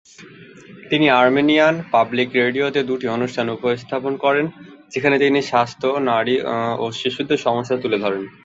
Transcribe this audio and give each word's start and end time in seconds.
তিনি 0.89 1.05
Armenian 1.19 1.75
public 1.91 2.29
রেডিওতে 2.35 2.81
দুটি 2.83 3.05
অনুষ্ঠান 3.07 3.45
উপস্থাপন 3.49 4.13
করেন 4.23 4.45
যেখানে 4.91 5.15
তিনি 5.19 5.39
স্বাস্থ্য, 5.51 5.87
নারী 6.09 6.35
ও 6.79 6.95
শিশুদের 6.99 7.43
সমস্যা 7.45 7.75
তুলে 7.83 7.97
ধরেন। 8.03 8.23